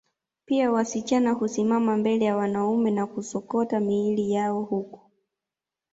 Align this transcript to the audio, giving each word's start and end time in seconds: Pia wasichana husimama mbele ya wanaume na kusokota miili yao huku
Pia 0.45 0.71
wasichana 0.71 1.31
husimama 1.31 1.97
mbele 1.97 2.25
ya 2.25 2.35
wanaume 2.37 2.91
na 2.91 3.07
kusokota 3.07 3.79
miili 3.79 4.31
yao 4.31 4.61
huku 4.61 5.11